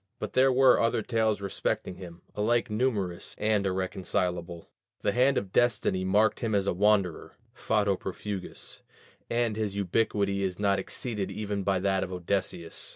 [0.17, 4.67] But there were other tales respecting him, alike numerous and irreconcilable:
[5.01, 8.81] the hand of destiny marked him as a wanderer (fato profugus)
[9.29, 12.89] and his ubiquity is not exceeded even by that of Odysseus.